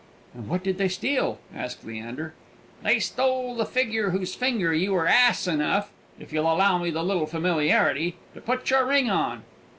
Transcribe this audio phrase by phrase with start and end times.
[0.33, 2.33] "And what did they steal?" asked Leander.
[2.81, 7.03] "They stole the figure whose finger you were ass enough (if you'll allow me the
[7.03, 9.43] little familiarity) to put your ring on.